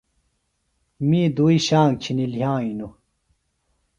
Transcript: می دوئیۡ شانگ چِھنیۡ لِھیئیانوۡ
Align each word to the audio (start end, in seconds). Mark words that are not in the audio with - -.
می 1.07 1.21
دوئیۡ 1.35 1.63
شانگ 1.67 1.93
چِھنیۡ 2.01 2.31
لِھیئیانوۡ 2.33 2.93